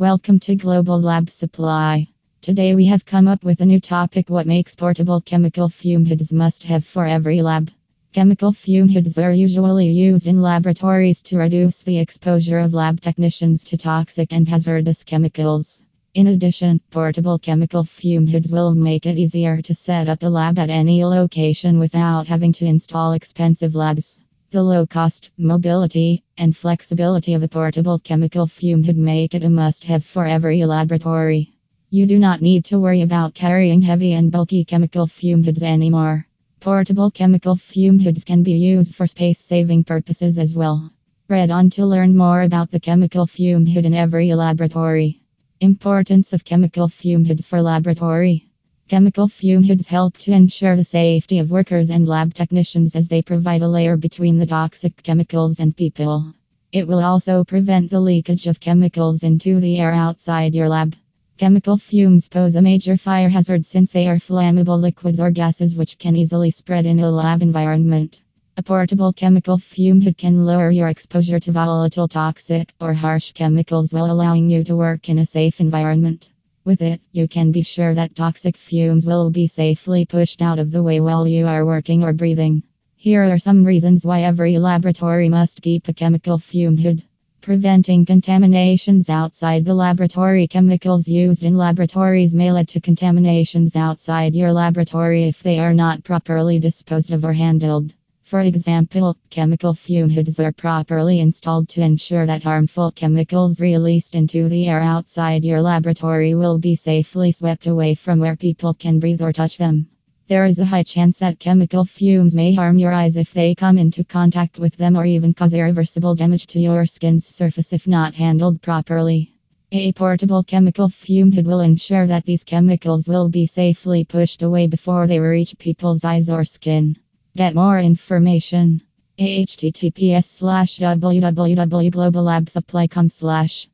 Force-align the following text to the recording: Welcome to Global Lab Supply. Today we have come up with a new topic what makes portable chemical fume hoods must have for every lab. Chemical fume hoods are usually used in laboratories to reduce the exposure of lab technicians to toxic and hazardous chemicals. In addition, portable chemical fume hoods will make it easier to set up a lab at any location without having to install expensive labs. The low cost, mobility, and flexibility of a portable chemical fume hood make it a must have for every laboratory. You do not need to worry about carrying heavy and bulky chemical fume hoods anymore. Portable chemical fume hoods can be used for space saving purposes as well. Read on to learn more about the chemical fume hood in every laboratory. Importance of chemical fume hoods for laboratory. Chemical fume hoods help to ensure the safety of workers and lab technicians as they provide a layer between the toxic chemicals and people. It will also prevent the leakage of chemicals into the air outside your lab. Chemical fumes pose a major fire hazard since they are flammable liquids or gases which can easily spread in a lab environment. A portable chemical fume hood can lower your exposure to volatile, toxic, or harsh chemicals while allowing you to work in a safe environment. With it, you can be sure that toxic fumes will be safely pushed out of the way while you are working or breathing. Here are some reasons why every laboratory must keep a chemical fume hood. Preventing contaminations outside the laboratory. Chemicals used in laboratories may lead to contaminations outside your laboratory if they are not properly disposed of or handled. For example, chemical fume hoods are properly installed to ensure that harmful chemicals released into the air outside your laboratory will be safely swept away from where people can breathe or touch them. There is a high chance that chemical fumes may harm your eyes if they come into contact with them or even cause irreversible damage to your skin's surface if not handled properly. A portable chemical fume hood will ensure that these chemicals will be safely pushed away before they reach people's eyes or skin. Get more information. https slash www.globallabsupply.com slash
Welcome 0.00 0.38
to 0.40 0.54
Global 0.54 1.00
Lab 1.00 1.28
Supply. 1.28 2.06
Today 2.40 2.76
we 2.76 2.84
have 2.84 3.04
come 3.04 3.26
up 3.26 3.42
with 3.42 3.60
a 3.62 3.66
new 3.66 3.80
topic 3.80 4.30
what 4.30 4.46
makes 4.46 4.76
portable 4.76 5.20
chemical 5.20 5.68
fume 5.68 6.04
hoods 6.04 6.32
must 6.32 6.62
have 6.62 6.84
for 6.84 7.04
every 7.04 7.42
lab. 7.42 7.72
Chemical 8.12 8.52
fume 8.52 8.88
hoods 8.88 9.18
are 9.18 9.32
usually 9.32 9.88
used 9.88 10.28
in 10.28 10.40
laboratories 10.40 11.20
to 11.22 11.38
reduce 11.38 11.82
the 11.82 11.98
exposure 11.98 12.60
of 12.60 12.74
lab 12.74 13.00
technicians 13.00 13.64
to 13.64 13.76
toxic 13.76 14.32
and 14.32 14.48
hazardous 14.48 15.02
chemicals. 15.02 15.82
In 16.14 16.28
addition, 16.28 16.80
portable 16.92 17.40
chemical 17.40 17.82
fume 17.82 18.28
hoods 18.28 18.52
will 18.52 18.76
make 18.76 19.04
it 19.04 19.18
easier 19.18 19.60
to 19.62 19.74
set 19.74 20.08
up 20.08 20.22
a 20.22 20.28
lab 20.28 20.60
at 20.60 20.70
any 20.70 21.04
location 21.04 21.80
without 21.80 22.28
having 22.28 22.52
to 22.52 22.66
install 22.66 23.14
expensive 23.14 23.74
labs. 23.74 24.20
The 24.50 24.62
low 24.62 24.86
cost, 24.86 25.30
mobility, 25.36 26.24
and 26.38 26.56
flexibility 26.56 27.34
of 27.34 27.42
a 27.42 27.48
portable 27.48 27.98
chemical 27.98 28.46
fume 28.46 28.82
hood 28.82 28.96
make 28.96 29.34
it 29.34 29.44
a 29.44 29.50
must 29.50 29.84
have 29.84 30.02
for 30.02 30.24
every 30.24 30.64
laboratory. 30.64 31.52
You 31.90 32.06
do 32.06 32.18
not 32.18 32.40
need 32.40 32.64
to 32.66 32.80
worry 32.80 33.02
about 33.02 33.34
carrying 33.34 33.82
heavy 33.82 34.14
and 34.14 34.32
bulky 34.32 34.64
chemical 34.64 35.06
fume 35.06 35.44
hoods 35.44 35.62
anymore. 35.62 36.26
Portable 36.60 37.10
chemical 37.10 37.56
fume 37.56 37.98
hoods 37.98 38.24
can 38.24 38.42
be 38.42 38.52
used 38.52 38.94
for 38.94 39.06
space 39.06 39.38
saving 39.38 39.84
purposes 39.84 40.38
as 40.38 40.56
well. 40.56 40.94
Read 41.28 41.50
on 41.50 41.68
to 41.70 41.84
learn 41.84 42.16
more 42.16 42.40
about 42.40 42.70
the 42.70 42.80
chemical 42.80 43.26
fume 43.26 43.66
hood 43.66 43.84
in 43.84 43.92
every 43.92 44.32
laboratory. 44.32 45.20
Importance 45.60 46.32
of 46.32 46.42
chemical 46.42 46.88
fume 46.88 47.26
hoods 47.26 47.44
for 47.44 47.60
laboratory. 47.60 48.47
Chemical 48.88 49.28
fume 49.28 49.64
hoods 49.64 49.86
help 49.86 50.16
to 50.16 50.32
ensure 50.32 50.74
the 50.74 50.82
safety 50.82 51.40
of 51.40 51.50
workers 51.50 51.90
and 51.90 52.08
lab 52.08 52.32
technicians 52.32 52.96
as 52.96 53.06
they 53.06 53.20
provide 53.20 53.60
a 53.60 53.68
layer 53.68 53.98
between 53.98 54.38
the 54.38 54.46
toxic 54.46 55.02
chemicals 55.02 55.60
and 55.60 55.76
people. 55.76 56.32
It 56.72 56.88
will 56.88 57.04
also 57.04 57.44
prevent 57.44 57.90
the 57.90 58.00
leakage 58.00 58.46
of 58.46 58.60
chemicals 58.60 59.24
into 59.24 59.60
the 59.60 59.78
air 59.78 59.92
outside 59.92 60.54
your 60.54 60.70
lab. 60.70 60.96
Chemical 61.36 61.76
fumes 61.76 62.30
pose 62.30 62.56
a 62.56 62.62
major 62.62 62.96
fire 62.96 63.28
hazard 63.28 63.66
since 63.66 63.92
they 63.92 64.08
are 64.08 64.16
flammable 64.16 64.80
liquids 64.80 65.20
or 65.20 65.30
gases 65.30 65.76
which 65.76 65.98
can 65.98 66.16
easily 66.16 66.50
spread 66.50 66.86
in 66.86 66.98
a 67.00 67.10
lab 67.10 67.42
environment. 67.42 68.22
A 68.56 68.62
portable 68.62 69.12
chemical 69.12 69.58
fume 69.58 70.00
hood 70.00 70.16
can 70.16 70.46
lower 70.46 70.70
your 70.70 70.88
exposure 70.88 71.38
to 71.40 71.52
volatile, 71.52 72.08
toxic, 72.08 72.72
or 72.80 72.94
harsh 72.94 73.32
chemicals 73.32 73.92
while 73.92 74.10
allowing 74.10 74.48
you 74.48 74.64
to 74.64 74.74
work 74.74 75.10
in 75.10 75.18
a 75.18 75.26
safe 75.26 75.60
environment. 75.60 76.30
With 76.68 76.82
it, 76.82 77.00
you 77.12 77.28
can 77.28 77.50
be 77.50 77.62
sure 77.62 77.94
that 77.94 78.14
toxic 78.14 78.54
fumes 78.54 79.06
will 79.06 79.30
be 79.30 79.46
safely 79.46 80.04
pushed 80.04 80.42
out 80.42 80.58
of 80.58 80.70
the 80.70 80.82
way 80.82 81.00
while 81.00 81.26
you 81.26 81.46
are 81.46 81.64
working 81.64 82.02
or 82.02 82.12
breathing. 82.12 82.62
Here 82.94 83.24
are 83.24 83.38
some 83.38 83.64
reasons 83.64 84.04
why 84.04 84.24
every 84.24 84.58
laboratory 84.58 85.30
must 85.30 85.62
keep 85.62 85.88
a 85.88 85.94
chemical 85.94 86.36
fume 86.36 86.76
hood. 86.76 87.02
Preventing 87.40 88.04
contaminations 88.04 89.08
outside 89.08 89.64
the 89.64 89.72
laboratory. 89.72 90.46
Chemicals 90.46 91.08
used 91.08 91.42
in 91.42 91.56
laboratories 91.56 92.34
may 92.34 92.52
lead 92.52 92.68
to 92.68 92.82
contaminations 92.82 93.74
outside 93.74 94.34
your 94.34 94.52
laboratory 94.52 95.24
if 95.24 95.42
they 95.42 95.58
are 95.58 95.72
not 95.72 96.04
properly 96.04 96.58
disposed 96.58 97.12
of 97.12 97.24
or 97.24 97.32
handled. 97.32 97.94
For 98.28 98.42
example, 98.42 99.16
chemical 99.30 99.72
fume 99.72 100.10
hoods 100.10 100.38
are 100.38 100.52
properly 100.52 101.20
installed 101.20 101.70
to 101.70 101.80
ensure 101.80 102.26
that 102.26 102.42
harmful 102.42 102.90
chemicals 102.90 103.58
released 103.58 104.14
into 104.14 104.50
the 104.50 104.68
air 104.68 104.82
outside 104.82 105.46
your 105.46 105.62
laboratory 105.62 106.34
will 106.34 106.58
be 106.58 106.76
safely 106.76 107.32
swept 107.32 107.66
away 107.66 107.94
from 107.94 108.18
where 108.18 108.36
people 108.36 108.74
can 108.74 108.98
breathe 108.98 109.22
or 109.22 109.32
touch 109.32 109.56
them. 109.56 109.86
There 110.26 110.44
is 110.44 110.58
a 110.58 110.66
high 110.66 110.82
chance 110.82 111.20
that 111.20 111.38
chemical 111.38 111.86
fumes 111.86 112.34
may 112.34 112.52
harm 112.52 112.76
your 112.76 112.92
eyes 112.92 113.16
if 113.16 113.32
they 113.32 113.54
come 113.54 113.78
into 113.78 114.04
contact 114.04 114.58
with 114.58 114.76
them 114.76 114.94
or 114.94 115.06
even 115.06 115.32
cause 115.32 115.54
irreversible 115.54 116.14
damage 116.14 116.48
to 116.48 116.60
your 116.60 116.84
skin's 116.84 117.24
surface 117.24 117.72
if 117.72 117.88
not 117.88 118.14
handled 118.14 118.60
properly. 118.60 119.32
A 119.72 119.92
portable 119.94 120.42
chemical 120.44 120.90
fume 120.90 121.32
hood 121.32 121.46
will 121.46 121.60
ensure 121.60 122.06
that 122.06 122.26
these 122.26 122.44
chemicals 122.44 123.08
will 123.08 123.30
be 123.30 123.46
safely 123.46 124.04
pushed 124.04 124.42
away 124.42 124.66
before 124.66 125.06
they 125.06 125.18
reach 125.18 125.56
people's 125.56 126.04
eyes 126.04 126.28
or 126.28 126.44
skin. 126.44 126.94
Get 127.38 127.54
more 127.54 127.78
information. 127.78 128.82
https 129.16 130.24
slash 130.24 130.78
www.globallabsupply.com 130.78 133.08
slash 133.10 133.66